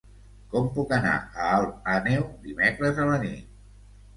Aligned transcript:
Com 0.53 0.69
puc 0.77 0.93
anar 0.97 1.11
a 1.17 1.49
Alt 1.57 1.91
Àneu 1.99 2.27
dimecres 2.49 3.03
a 3.05 3.07
la 3.13 3.21
nit? 3.29 3.57